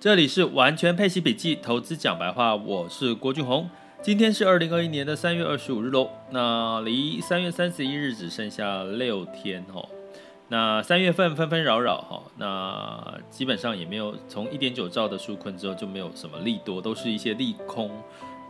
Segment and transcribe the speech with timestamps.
[0.00, 3.68] 这里是完全配息笔记投资讲白话，我是郭俊宏。
[4.00, 9.86] 今天是二零二一年的三月二十五日喽，那离三月三十一日只剩下六天哦。
[10.48, 17.90] 那三月份纷纷扰扰哈，那基本上也没有从一点九兆的纾困之后就没有什么利多，都是一些利空，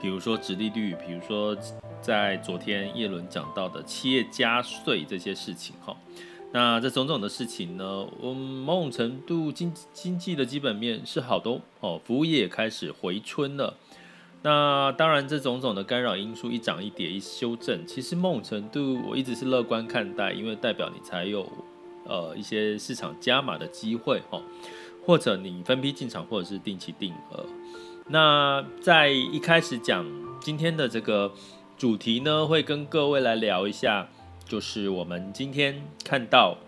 [0.01, 1.57] 比如说殖利率，比如说
[2.01, 5.97] 在昨天叶伦讲到的企业加税这些事情哈。
[6.53, 13.75] 那这种种的事情呢，我们某种程度经经济的基本面是好的哦，服务业也开始回春了。
[14.43, 21.47] 那当然，这种种的干扰因素一涨一跌一修正，其实某种程度我一直是乐观看待，因为代表你才有
[22.05, 24.43] 呃一些市场加码的机会哈，
[25.07, 27.47] 或者你分批进场，或者是定期定额。
[28.09, 30.05] 那在一开始讲
[30.41, 31.31] 今天的这个
[31.79, 34.09] 主题呢，会跟各位来聊一下。
[34.51, 36.59] 就是我们今天看到，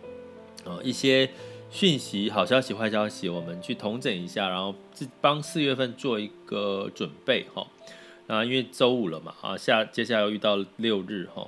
[0.64, 1.28] 呃，一些
[1.68, 4.72] 讯息，好消息、坏消息，我们去统整一下，然后
[5.20, 7.66] 帮四月份做一个准备哈。
[8.28, 11.44] 那因为周五了嘛，啊，下接下来又遇到六日哈。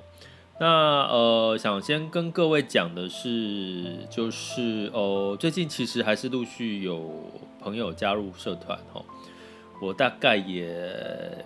[0.58, 0.66] 那
[1.04, 7.30] 呃，想先跟各位讲的是，就是哦，最近其实还是陆续有
[7.60, 9.00] 朋友加入社团哈。
[9.80, 11.44] 我大概也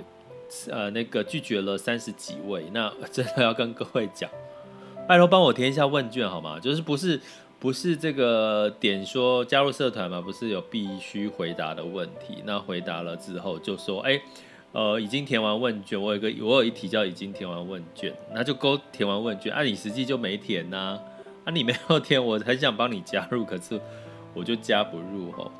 [0.71, 4.31] 呃那个拒绝了三十几位，那真的要跟各位讲。
[5.09, 6.61] 拜托帮我填一下问卷好吗？
[6.61, 7.19] 就是不是
[7.59, 10.21] 不是这个点说加入社团嘛？
[10.21, 12.43] 不是有必须回答的问题？
[12.45, 14.21] 那回答了之后就说，哎，
[14.73, 15.99] 呃，已经填完问卷。
[15.99, 19.51] 我有个我有一题叫已经填完问卷，那就勾填完问卷。
[19.51, 21.01] 啊，你实际就没填呐？
[21.47, 23.81] 啊，你没有填，我很想帮你加入，可是
[24.35, 25.51] 我就加不入吼。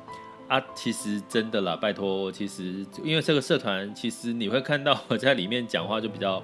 [0.47, 6.39] 啊，其实真的啦，拜托，其实因为这个社团，其实你会看到我在里面讲话就比较。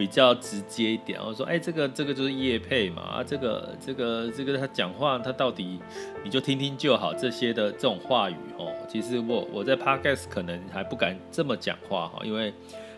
[0.00, 5.78] 比较直接一点，我说，哎，这个这个就是业配嘛，啊，这个这个这个他讲话，他到底
[6.24, 12.50] 你就听听就好，这些的这种话语哦，其实我我在 Podcast 可能还不敢这么讲话哈，因为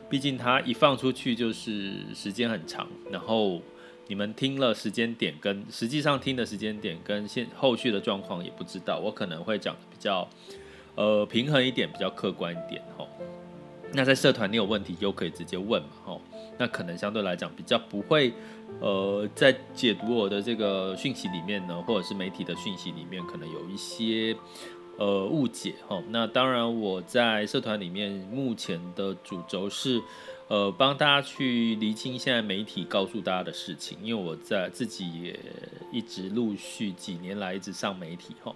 [0.08, 3.61] 毕竟他一放出去就是时间很长，然后
[4.07, 10.29] 你们听了时间点跟实际上听的时间点跟现后续的状况也不知道，我可能会讲的比较
[10.95, 13.05] 呃平衡一点，比较客观一点哈。
[13.92, 16.20] 那在社团你有问题就可以直接问嘛哈。
[16.62, 18.33] 那可能相对来讲比较不会，
[18.80, 24.36] 呃，在解读我的这个讯息里面呢，或者是媒体的讯息里面，可能有一些
[24.96, 26.01] 呃误解哈。
[26.11, 30.01] 那当然，我在社团里面目前的主轴是，
[30.46, 35.36] 呃，帮大家去厘清现在媒体告诉大家的事情，因为我在自己也
[35.90, 38.55] 一直陆续几年来一直上媒体哈。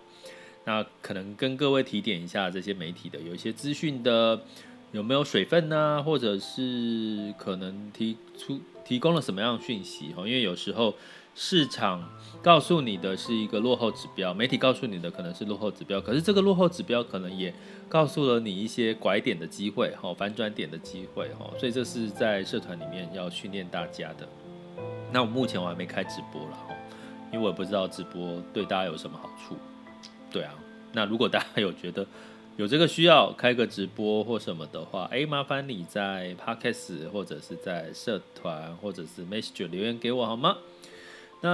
[0.64, 4.40] 那可能跟各位提点一下这些媒体的有一些资讯的。
[4.92, 6.02] 有没有水分呢？
[6.02, 10.12] 或者是可能提出提供了什么样的讯息？
[10.14, 10.94] 哈，因为有时候
[11.34, 12.08] 市场
[12.42, 17.52] 告诉你的是一个落后指标，媒体告诉你的可能是落后指标，可是这个落后指标可能也
[17.88, 24.26] 告诉了你一些拐点的机会，哈，反转点的机会，哈，所以这是在社团里面要训练大家的。
[25.12, 26.74] 那我目前我还没开直播了，哈，
[27.32, 29.56] 因为我也不知道直播对大家有什么好处。
[30.30, 30.54] 对啊，
[30.92, 32.06] 那如果大家有觉得，
[32.56, 40.56] 有这个需要开个直播或什么的话，哎，麻烦你在 Podcast 或者是在社团或者是 Message 留言给我好吗？
[41.42, 41.50] 那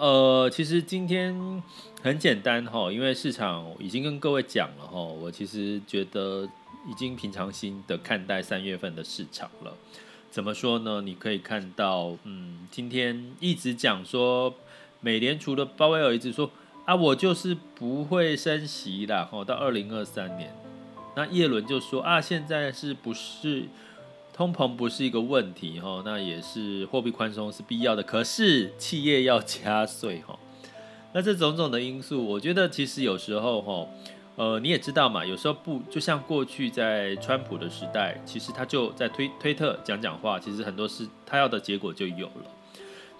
[0.00, 1.60] 呃，其实今天
[2.00, 6.48] 很简单哈，因为市场已经跟各位讲了哈，我其实觉得
[6.88, 9.74] 已经平常心的看待三月份的市场了。
[10.30, 11.00] 怎么说呢？
[11.00, 14.54] 你可以看到，嗯，今天一直讲说，
[15.00, 16.48] 美联储的鲍威尔一直说。
[16.84, 20.52] 啊，我就是不会升息啦，吼，到二零二三年，
[21.14, 23.66] 那叶伦就说啊，现在是不是
[24.32, 30.38] 通膨不是一个问题，吼，那也是货币宽松是必要的，可是企业要加税，吼，
[31.12, 33.88] 那这种种的因素，我觉得其实有时候，吼，
[34.34, 42.44] 呃，你也知道嘛，有时候不就像过去在川普的时代，其实他就在推推特讲讲话，其实很多事他要的结果就有了。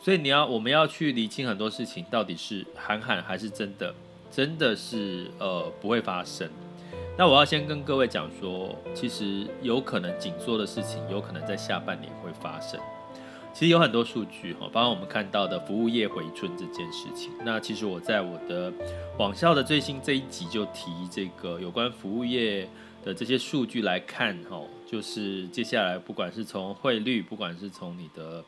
[0.03, 3.95] 所以你要，我们要去厘清很多事情，到底是喊喊还是真的，
[4.33, 6.51] 真的是呃不会发生。
[7.17, 12.81] 那我要先跟各位讲说，其实有可能紧缩的事情，有可能在下半年会发生。
[13.55, 17.31] 其实有很多数据哈，包括我们看到的服务业回春这件事情。
[17.45, 18.73] 那其实我在我的
[19.19, 22.69] 网校的最新这一集就提这个有关服务业
[23.05, 28.45] 的这些数据来看哈，就是接下来不管是从汇率，不管是从你的。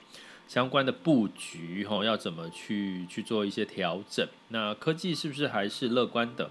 [0.46, 4.26] 相关的布局哈，要怎么去去做一些调整？
[4.48, 6.50] 那科技是不是还是乐观的？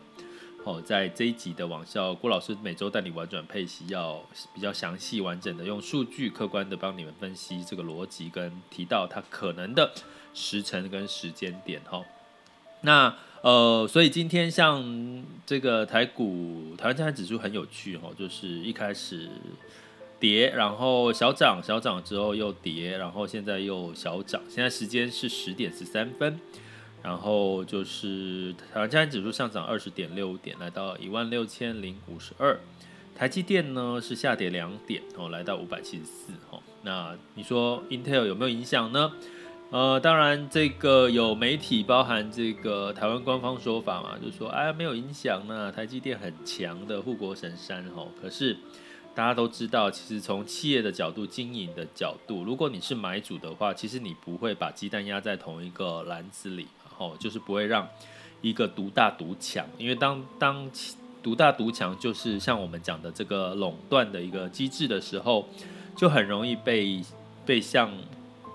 [0.66, 4.24] 哦，在这一集的网校，郭老师每周带你玩转配息，要
[4.54, 9.92] 比较详细完整的用数据客观的帮你们分析这个逻辑，跟提到它可能的
[10.34, 12.02] 时程跟时间点哈。
[12.80, 19.30] 那呃，所以今天像这个台股台湾加权指数很有趣哦，就是一开始
[20.24, 24.42] 跌，然后小涨，小涨之后又跌，然后现在又小涨。
[24.48, 26.40] 现在时间是十点十三分，
[27.02, 32.58] 然后就是台湾加权指数上涨二十点六点，来到一万六千零五十二。
[33.14, 36.64] 台积电呢是下跌两点哦，来到五百七十四哦。
[36.84, 39.12] 那你说 Intel 有没有影响呢？
[39.72, 48.08] 呃，当然这个有媒体包含这个台湾官方说法嘛，就说哎没有影响呢，台积电很强的护国神山哦。
[48.22, 48.56] 可是
[49.16, 56.68] 大家都知道，其实从企业的角度、经营的角度，如果你是买主的话，其实你不会把鸡蛋压在同一个篮子里，
[56.98, 57.88] 哦，就是不会让
[58.42, 60.70] 一个独大独强，因为当当。
[61.24, 65.48] 独大独强就是像我们讲的这个垄断的一个机制的时候，
[65.96, 67.02] 就很容易被
[67.46, 67.90] 被像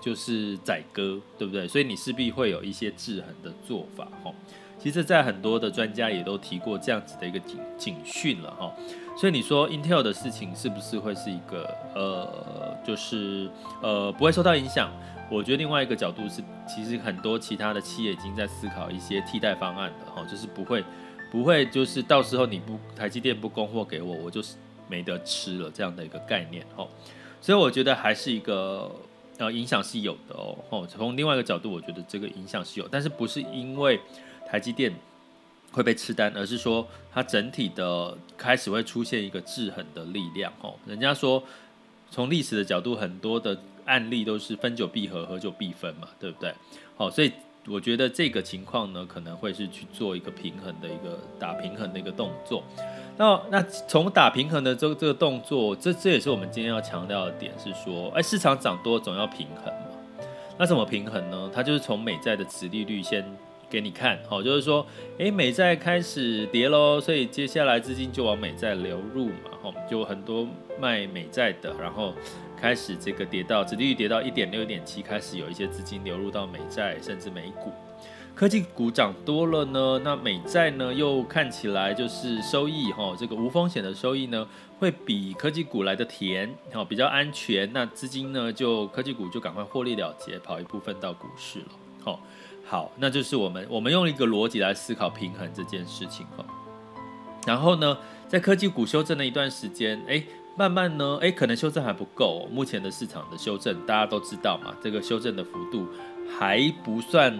[0.01, 1.67] 就是宰割，对不对？
[1.67, 4.33] 所以你势必会有一些制衡的做法，哈。
[4.81, 8.73] 其实，在很多的专家也都提过这样子的一个警警讯了，哈。
[9.17, 13.49] 所以你说 Intel 的事情是不是会是一个呃，就是
[13.81, 14.89] 呃不会受到影响？
[15.29, 20.83] 我觉得另外一个角度是，其实很多其他的企业已经在思考一些替代方案了，哈，就是不会。
[21.31, 24.55] 不会，就是到时候你不台积电不供货给我，我就是
[24.87, 26.87] 没得吃了这样的一个概念哦。
[27.39, 28.91] 所以我觉得还是一个
[29.39, 30.55] 呃影响是有的哦。
[30.69, 33.99] 哦，从另外一个角度，我觉得这个影响是有，但是不是因为
[34.47, 34.93] 台积电
[35.71, 40.75] 会被吃单，而是说它整体的开始会出现一个制衡的力量哦。
[40.85, 41.43] 人家说
[42.11, 46.53] 从历史的角度，很多的案例都是分久必合，合久必分嘛，对不对？
[46.95, 47.33] 好，所以。
[47.67, 52.63] 我觉得这个情况呢，可能会是去做一个平衡的一个打平衡的一个动作。
[53.19, 60.25] 那那从打平衡的这个这个动作，这这也是我们今天要强调的点，是说，哎，市场涨多总要平衡嘛。
[60.57, 61.51] 那怎么平衡呢？
[61.53, 63.25] 它就是从美债的殖利率先
[63.69, 64.85] 给你看，好，就是说，
[65.17, 70.47] 哎，美债开始跌喽，所以接下来资金就往美债流入嘛，哈，就很多
[70.79, 72.13] 卖美债的，然后。
[72.61, 77.71] 开始这个跌到，殖利率跌到一点六、一点七，开始有一些资金流入到美债，甚至美股。
[78.35, 84.47] 科技股涨多了呢，那美债呢又看起来就是收益哈，这个无风险的收益呢
[84.79, 87.69] 会比科技股来的甜，好比较安全。
[87.73, 91.65] 那资金呢就科技股就赶快获利了结，跑一部分到股市了。
[92.01, 92.21] 好，
[92.65, 96.45] 好，那就是我们我们用一个逻辑来思考平衡这件事情哈。
[97.45, 97.97] 然后呢，
[98.27, 100.23] 在科技股修正了一段时间，哎。
[100.57, 102.45] 慢慢呢，诶，可能修正还不够。
[102.51, 105.87] 目前的市场的修正，大家都知道嘛，这个修正的幅度
[106.37, 107.37] 还不算。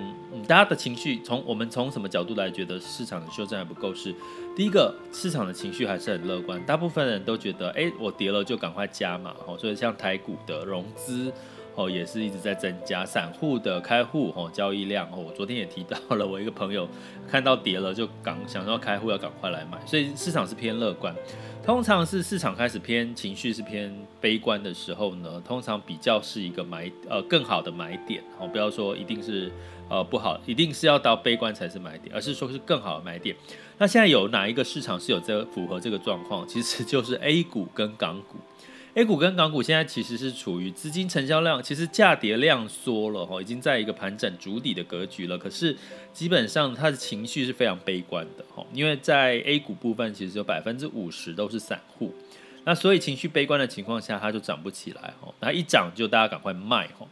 [0.47, 3.93] 大家的情绪从我们从什么角度来觉得市场的修正还不够？
[3.93, 4.13] 是
[4.55, 9.33] 第一个，市场的情绪还是很乐观，大部分人都觉得，哎，我跌了就赶快加嘛。
[9.47, 11.33] 哦，所以像台股的融资
[11.79, 16.85] 哦，也是一直在增加，散户的开户哦，交易量哦，我昨天也提到了，我一个朋友
[17.25, 21.15] 看到跌了就赶想要开户要赶快来买，所以市场是偏乐观。
[21.63, 29.49] 通常是市场开始偏情绪是偏悲观的时候呢，通常比较是一个买呃更好的买点哦，不要说一定是
[29.87, 33.33] 呃不好，一定是要到悲观才是买点，而是说是更好的买点。
[33.77, 36.45] 那现在有哪一个市场是有这符合这个状况？
[36.45, 38.37] 其实就是 A 股跟港股。
[38.95, 45.37] A 股跟港股现在其实是处于资金成交量，其实价跌量缩了哈，已经在一个盘整筑底的格局了。
[45.37, 45.77] 可是
[46.11, 52.11] 基本上它的情绪是非常悲观的哈，因为在 A 股部分其实有百分之五十都是散户，
[52.65, 57.07] 那所以情绪悲观的情况下，它就涨不起来哈，那一涨就大家赶快卖哈。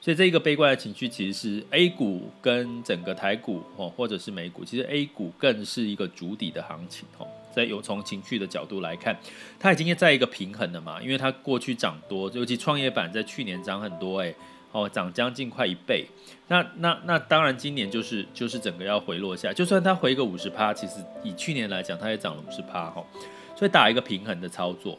[0.00, 7.26] 所以这个悲观的情绪其实是 A 股跟整个台股哦，或者是美股，其实 A 股更是一个筑底的行情哦。
[7.50, 9.18] 在有从情绪的角度来看，
[9.58, 14.34] 它已经在一个平衡了嘛，因为它过去涨多，尤其创业板在去年涨很多哎，
[14.72, 16.06] 哦，涨将近快一倍。
[16.48, 23.04] 那那那当然今年就是就是整个要回落下，就算它回个五十趴，其实以去年来讲，它也涨了五十趴哈。
[23.56, 24.98] 所以打一个平衡的操作，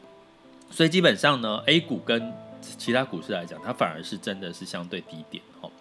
[0.70, 2.32] 所以基本上呢，A 股跟
[2.62, 5.72] 其他股市来讲，它反而是真的是相对低点，哦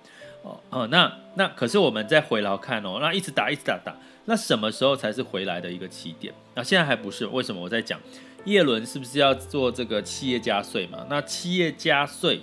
[0.43, 3.95] 哦哦，那那可是我们再回来看哦，那一直打一直打打，
[4.31, 6.33] 那什么时候才是回来的一个起点？
[6.55, 7.61] 那现在还不是，为什么？
[7.61, 7.99] 我在讲
[8.45, 11.05] 叶伦是不是要做这个企业加税嘛？
[11.11, 12.43] 那企业加税，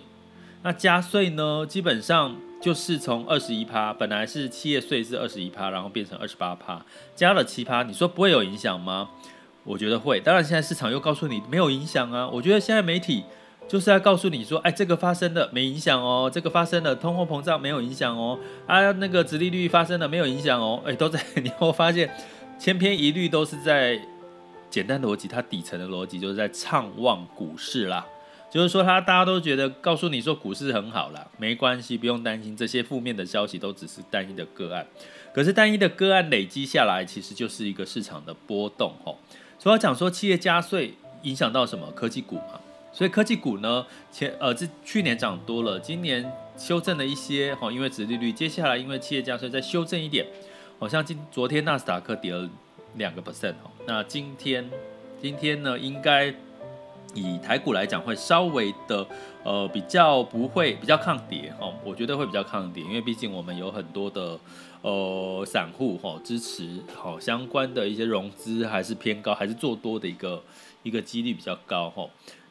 [0.63, 9.11] 那加税呢，基本上就是从二十一趴，本来是企业税是二十一趴，然后变成二十八趴，加了七趴，你说不会有影响吗？
[9.63, 10.19] 我觉得会。
[10.19, 13.23] 当然现在市场又告诉你没有影响啊，我觉得现在媒体。
[13.67, 22.09] 就是要告诉你说，哎，这个发生了没影响哦，这个发生了通货膨胀没有影响哦，啊，那个殖利率发生了没有影响哦，哎，都在，你会发现
[22.57, 23.99] 千篇一律都是在
[24.69, 28.05] 简单逻辑，它底层的逻辑就是在畅望股市啦，
[28.49, 34.87] 就是说他大家都觉得告诉你说股市很好啦，没关系，不用担心这些负面的消息都只是单一的个案。
[35.33, 39.19] 可是单一的个案累积下来，其实就是一个市场的波动吼。
[39.59, 40.93] 所以要讲说企业加税
[41.23, 42.59] 影响到什么科技股嘛？
[42.97, 50.25] 所以科技股呢，前呃这去年涨多了，今年修正了一些哈，因为殖利率，接下来因为企业加税再修正一点，
[50.79, 52.49] 好像今昨天纳斯达克跌了
[52.95, 54.67] 两个 percent 哈，那今天
[55.21, 56.33] 今天呢应该。
[57.13, 59.07] 以台股来讲，会稍微的
[59.43, 64.37] 呃比较不会比较抗跌哈，我觉得会比较抗跌，因为毕竟我们有很多的
[64.83, 70.43] 呃散户哈支持好相关的一些融资还是偏高，还是做多的一个
[70.83, 72.07] 一个几率比较高哈。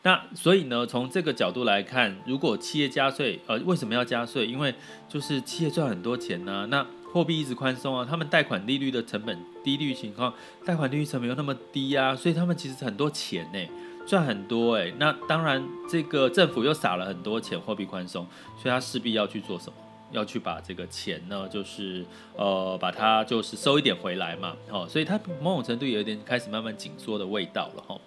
[0.06, 4.46] 那所以呢，从这个角度来看，如果企业加税，呃，为什么要加税？
[4.46, 4.72] 因为
[5.08, 10.32] 就是企业赚很多钱呢，那货币一直宽松啊，他们贷款利率的成本低率情况，
[10.64, 13.58] 贷款利率成本又那么低啊，所以他们其实很多钱呢。
[14.06, 15.60] 赚很多哎、那当然
[15.90, 18.24] 这个政府又撒了很多钱，货币宽松，
[18.56, 19.72] 所以他势必要去做什么？
[20.12, 27.98] 要去把这个钱呢，就是呃把它就是收一点回来嘛，哦，所以它某种程度有一点开始慢慢紧缩的味道了哈。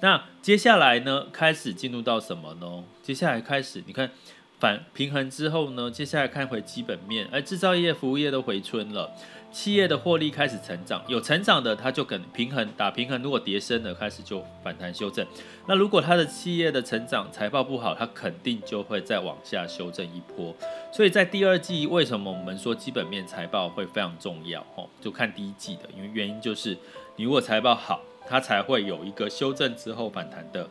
[0.00, 2.84] 那接下来呢，开始进入到什么呢？
[3.02, 4.10] 接下来开始你看
[4.58, 9.12] 反平衡之后呢，接下来看回基本面，而制造业、服务业都回春了。
[9.52, 13.22] 企业的获利开始成长，有成长的，它就跟平衡打平衡。
[13.22, 15.24] 如果跌深了，开始就反弹修正。
[15.68, 20.52] 那如果它的企业的成长财报不好，它肯定就会再往下修正一波。
[20.92, 24.60] 所以在第二季，为什么我们说基本面财报会非常重要？
[24.74, 26.76] 哦，就看第一季的，因为原因就是
[27.14, 30.68] 你如果财报好，它才会有一个修正之后反弹的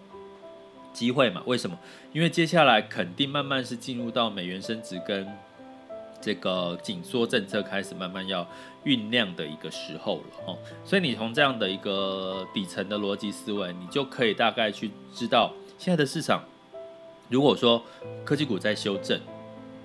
[0.93, 1.41] 机会嘛。
[1.45, 1.77] 为什么？
[2.11, 5.27] 因为接下来肯定慢慢是进入到美元升值跟。
[6.25, 8.47] 这个紧缩政策开始慢慢要
[8.85, 16.41] 酝酿的一个时候了哦，所以你从这样的一个底层的逻辑思维，你就可以大概去知道现在的市场。
[17.27, 17.83] 如果说
[18.23, 19.19] 科技股在修正，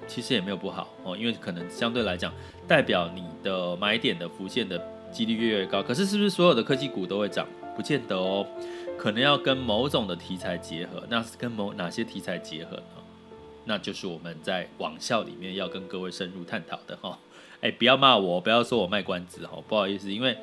[0.06, 2.32] 其实也没有不好哦，因为可能相对来讲，
[2.68, 5.82] 代表你的买点的浮现的几率越来越高。
[5.82, 7.44] 可是是不是所有的科技股都会涨？
[7.78, 8.44] 不见得哦，
[8.98, 11.00] 可能要跟某种的题材结合。
[11.08, 12.82] 那是跟某哪些题材结合呢？
[13.66, 17.16] 那就是我们在网校里面要跟各位深入探讨的哈，
[17.62, 20.36] 哎，不要骂我，不要说我卖关子哈，不好意思，因为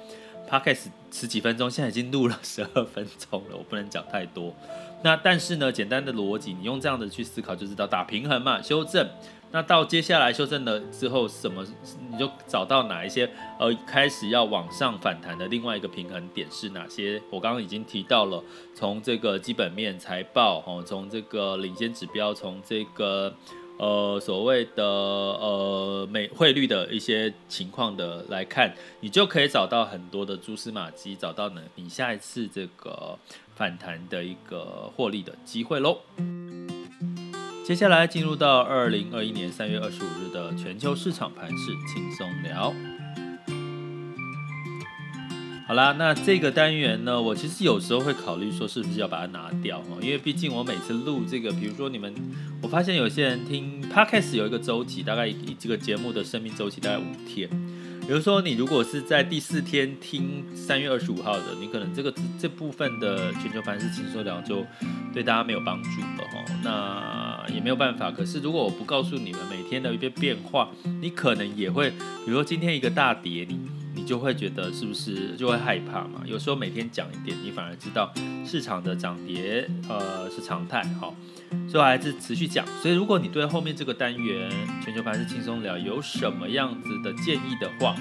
[0.49, 4.55] Podcast 十几分钟，现在已经录了十二分钟了，我不能讲太多。
[5.03, 9.05] 那但是呢，简单的逻辑，你用这样的去思考，就知道打平衡嘛，修正。
[9.55, 11.65] 那到接下来修正了之后，什么
[12.11, 13.25] 你就找到哪一些
[13.57, 17.21] 呃开始要往上反弹的另外一个平衡点是哪些？
[17.29, 18.43] 我刚刚已经提到了，
[18.73, 23.33] 从这个基本面财报哦，从这个领先指标，从这个
[23.77, 33.17] 呃所谓的呃美汇率的一些情况的来看，你就可以找到很多的蛛丝马迹，找到呢你下一次这个
[33.55, 35.99] 反弹的一个获利的机会喽。
[37.65, 42.71] 接下来进入到二零二一年三月二十五日的全球市场盘势轻松聊。
[45.67, 52.13] 好啦，那这个单元呢，我其实有时候会考虑说是不是要把它拿掉哦，因为毕竟我每次录这个，比如说你们，
[52.61, 57.49] 我发现有些人听 Podcast 有一个周期，大概以这个节目的生命周期大概五天。
[58.07, 64.63] 比如说，你如果是在第四天听三月二十五号的，你可能这个这部分的全球盘势轻松聊就
[65.11, 66.45] 对大家没有帮助了哈。
[66.63, 68.11] 那也没有办法。
[68.11, 70.69] 可是如果我不告诉你们每天的一些变化，
[71.01, 73.59] 你可能也会，比如说今天一个大跌，你
[73.95, 76.21] 你就会觉得是不是就会害怕嘛？
[76.25, 78.13] 有时候每天讲一点，你反而知道
[78.45, 81.13] 市场的涨跌呃是常态哈。
[81.69, 84.49] 所以还是持续讲，所以如果你对后面这个单元
[84.83, 87.95] 全球盘是轻松聊有什么样子的建议的话，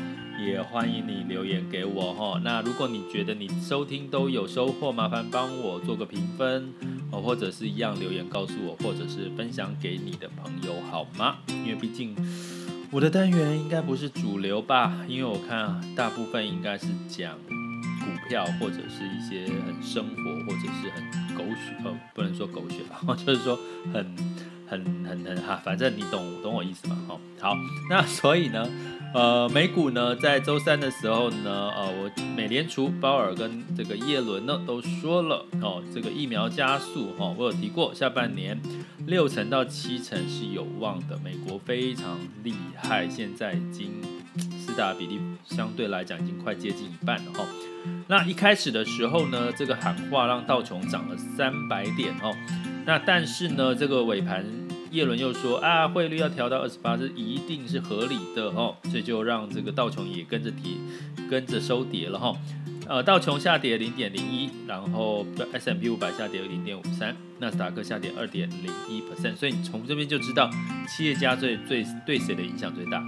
[0.44, 2.40] 也欢迎你留言给我哈。
[2.44, 6.72] 那如果你觉得你收听都有收获，麻烦帮我做个评分
[7.10, 11.38] 哦，或者是一样留言告诉我，或者是分享给你的朋友好吗？
[11.48, 12.14] 因为毕竟
[12.90, 21.24] 我的单元应该不是主流吧，因为我看大部分应该是讲股票或者是一些很生活或者是很。
[21.34, 23.58] 狗血哦，不能说狗血吧， 就是说
[23.92, 24.16] 很
[24.68, 27.56] 很很很哈，反正你懂懂我意思嘛，好，好，
[27.90, 28.64] 那所以呢，
[29.14, 38.60] 呃，美股呢在周三的时候呢，呃，我美联储鲍尔跟这个耶伦呢都说了哦，这个疫苗加速哈，我有提过，下半年
[39.06, 44.02] 六成到七成是有望的，美国非常厉害，现在已经
[44.58, 47.46] 四大比例相对来讲已经快接近一半了哈。
[48.08, 52.34] 那一开始的时候呢，这个喊话让道琼涨了三百点哦。
[52.84, 54.44] 那但是呢，这个尾盘
[54.94, 58.76] 耶伦又说啊，汇率要调到二十八，这一定是合理的哦。
[58.92, 60.72] 这就让这个道琼也跟着跌，
[61.28, 62.32] 跟着收跌了哈。
[62.86, 69.34] 呃，道琼下跌零点零一，然后 S M P 五百下跌零点五三，纳斯达克下跌二点零一 percent。
[69.34, 70.48] 所以你从这边就知道，
[70.86, 73.02] 企业家最最对谁的影响最大？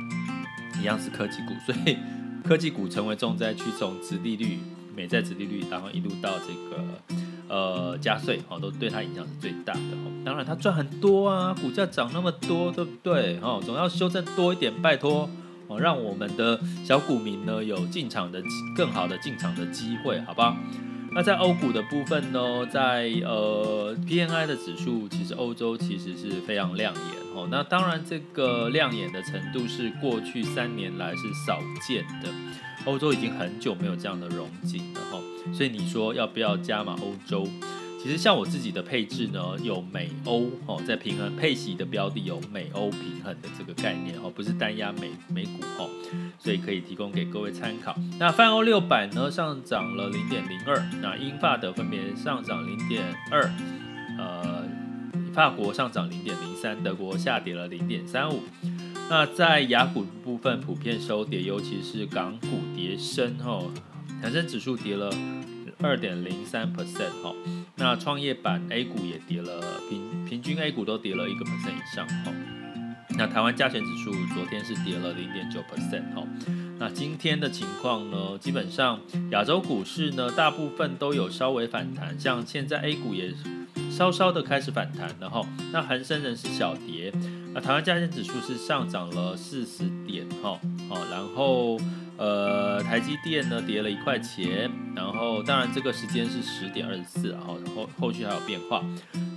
[0.80, 1.96] 一样是科技股，所以
[2.42, 4.58] 科技股成为重灾区，从殖利率、
[4.96, 7.16] 美债殖利率，然后一路到这个。
[7.48, 10.12] 呃，加税哦，都对它影响是最大的哦。
[10.24, 13.38] 当然，它赚很多啊，股价涨那么多，对不对？
[13.40, 15.28] 哦，总要修正多一点，拜托
[15.68, 18.42] 哦，让我们的小股民呢有进场的
[18.76, 20.56] 更好的进场的机会，好不好？
[21.12, 27.02] 那在欧股的部分呢，在呃，P N I 的指数，其实欧洲其实是非常亮眼
[27.34, 27.48] 哦。
[27.50, 32.28] 那当然，这个亮眼的程度是过去三年来是少见的。
[32.84, 35.18] 欧洲已经很久没有这样的荣景了哈，
[35.52, 37.46] 所以你说要不要加码欧洲？
[37.98, 45.90] 其实像我自己的配置呢，有美欧哦，在平衡配息的标的有美欧平衡的这个概念哦，不是单压美美股哦，
[46.38, 47.96] 所以可以提供给各位参考。
[48.18, 53.50] 那泛欧六百呢上涨了零点零二，那英法德分别上涨零点二，
[54.18, 54.64] 呃，
[55.32, 58.40] 法国上涨零点零三，德国下跌了零点三五。
[59.08, 63.62] 那在雅股部分普遍收跌，尤其是港股跌深哈，
[64.20, 65.08] 恒生指数跌了
[65.80, 67.32] 二点零三 percent 哈，
[67.76, 72.32] 那创业板 A 股也跌了，平平均 A 股都跌了一个 percent 以上哈。
[73.18, 76.26] 那台湾加权指数昨天是跌了零点九 percent 哈，
[76.78, 78.98] 那今天的情况呢，基本上
[79.30, 83.32] 亚洲股市呢大部分都有稍微反弹，像现在 A 股也
[83.88, 87.12] 稍稍的开始反弹了哈，那恒生仍是小跌。
[87.56, 90.60] 那台湾加权指数是上涨了四十点，哈，
[90.90, 91.80] 好，然后
[92.18, 98.84] 呃，台积电呢跌了一块钱，然后当然这个时间是十点二十四，然后后续还有变化。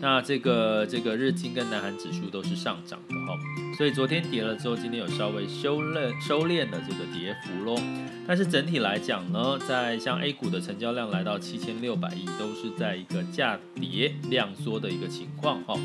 [0.02, 3.40] 那这个这个日经跟南韩指数都是上涨的，哈，
[3.78, 7.82] 所以昨天跌了之后，今天有稍微收敛收敛的这个跌幅喽。
[8.28, 15.80] 但是整体来讲呢，在像 A 股的成交量来到七千六百亿，都是在一个价跌量缩的一个情况，哈。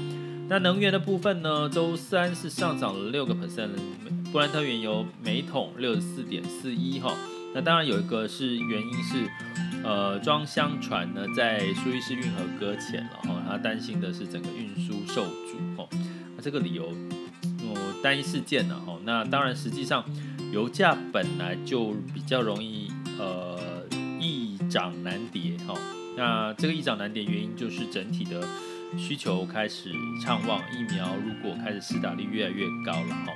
[0.47, 1.69] 那能源的部分呢？
[1.69, 3.71] 周三是上涨了六个 percent，
[4.31, 7.17] 布兰特原油每桶六十四点四一哈。
[7.55, 9.27] 那当然有一个是原因是，
[9.83, 15.89] 呃，装箱船呢在苏伊士运河搁浅了哈，他担心的是整个运输受阻哈。
[16.37, 16.89] 那这个理由，
[17.63, 18.99] 哦，单一事件呢哈。
[19.05, 20.05] 那当然实际上
[20.53, 23.59] 油价本来就比较容易呃
[24.21, 25.75] 易涨难跌哈。
[26.17, 28.47] 那这个易涨难跌原因就是整体的。
[28.97, 29.91] 需求开始
[30.23, 33.33] 畅旺，疫苗如果开始施打率越来越高了哈，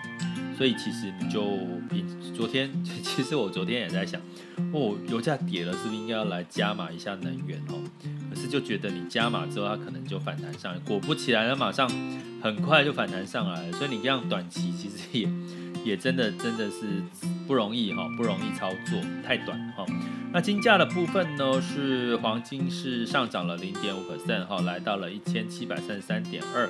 [0.56, 4.20] 所以其实你就比昨天， 其实我昨天也在想，
[4.72, 7.82] 哦，油价跌了，是不是应该要来加码一下能源哦？
[8.30, 11.88] 可是就觉得你加码之后，它可能就反弹上来，果不其然，它马上
[12.42, 15.28] 很快就反弹上来了，所以你这样短期其实也
[15.88, 17.02] 也真的真的是。
[17.48, 19.86] 不容易哈，不容易操作，太短哈。
[20.34, 26.68] 那金价的部分呢，是黄金是上涨了零点五 percent 哈，来到了一千七百三十三点二。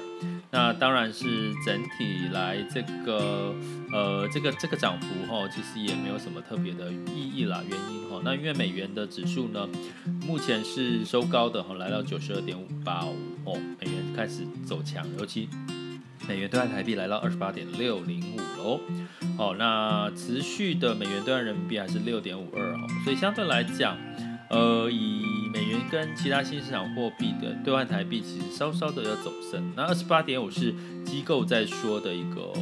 [0.52, 3.52] 那当然是整体来这个
[3.92, 8.20] 呃这个这个涨幅哈，其实也没有什么特别的意义啦，原因哈。
[8.24, 9.68] 那因为美元的指数呢，
[10.28, 15.48] 目前是收高的哈，来到九十二点五八五哦，美元开始走强，尤其。
[16.28, 18.80] 美元兑换台币来到二十八点六零五喽，
[19.38, 23.96] 好，那持续的美元兑换人民币还是六点五二哦，所以相对来讲，
[24.50, 29.72] 呃，以美元跟其他新市场货币的兑换台币，其实稍稍的要走升。
[29.74, 32.52] 那二十八点五是机构在说的一个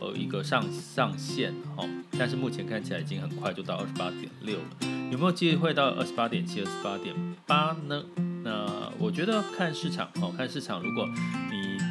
[0.00, 4.64] 呃一个上上限哈，但是目前看起来已经很快就到二十八点六了，
[5.12, 7.14] 有没有机会到二十八点七、二十八点
[7.46, 8.02] 八呢？
[8.44, 11.08] 那我觉得看市场哦，看市场，如果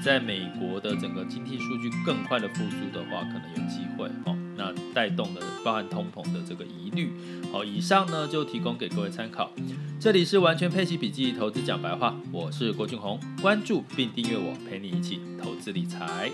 [0.03, 4.35] 在美国的整个经济数据更快的复苏的话，可能有机会哦。
[4.57, 7.11] 那带动的包含通膨的这个疑虑，
[7.51, 9.51] 好，以上呢就提供给各位参考。
[9.99, 16.31] 这里是完全配齐笔记投资讲白话，我是郭俊宏，关注并订阅我，陪你一起投资理财。